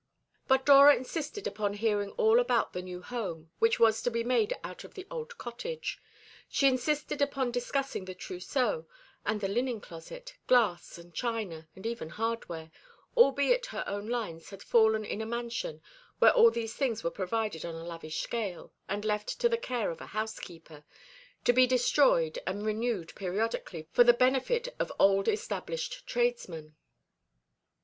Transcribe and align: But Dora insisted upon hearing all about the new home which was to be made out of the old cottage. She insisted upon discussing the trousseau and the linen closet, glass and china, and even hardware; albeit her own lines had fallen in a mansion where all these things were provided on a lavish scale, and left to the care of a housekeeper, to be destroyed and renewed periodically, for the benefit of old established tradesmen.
But 0.47 0.65
Dora 0.65 0.95
insisted 0.95 1.45
upon 1.45 1.73
hearing 1.75 2.09
all 2.13 2.39
about 2.39 2.73
the 2.73 2.81
new 2.81 3.03
home 3.03 3.51
which 3.59 3.79
was 3.79 4.01
to 4.01 4.09
be 4.09 4.23
made 4.23 4.51
out 4.63 4.83
of 4.83 4.95
the 4.95 5.05
old 5.11 5.37
cottage. 5.37 5.99
She 6.49 6.67
insisted 6.67 7.21
upon 7.21 7.51
discussing 7.51 8.05
the 8.05 8.15
trousseau 8.15 8.87
and 9.27 9.39
the 9.41 9.47
linen 9.47 9.79
closet, 9.79 10.33
glass 10.47 10.97
and 10.97 11.13
china, 11.13 11.67
and 11.75 11.85
even 11.85 12.09
hardware; 12.09 12.71
albeit 13.15 13.67
her 13.67 13.83
own 13.85 14.07
lines 14.09 14.49
had 14.49 14.63
fallen 14.63 15.05
in 15.05 15.21
a 15.21 15.25
mansion 15.27 15.83
where 16.17 16.31
all 16.33 16.49
these 16.49 16.73
things 16.73 17.03
were 17.03 17.11
provided 17.11 17.63
on 17.63 17.75
a 17.75 17.83
lavish 17.85 18.21
scale, 18.23 18.73
and 18.89 19.05
left 19.05 19.39
to 19.39 19.47
the 19.47 19.55
care 19.55 19.91
of 19.91 20.01
a 20.01 20.07
housekeeper, 20.07 20.83
to 21.45 21.53
be 21.53 21.67
destroyed 21.67 22.39
and 22.47 22.65
renewed 22.65 23.13
periodically, 23.13 23.87
for 23.91 24.03
the 24.03 24.13
benefit 24.13 24.67
of 24.79 24.91
old 24.97 25.27
established 25.27 26.07
tradesmen. 26.07 26.75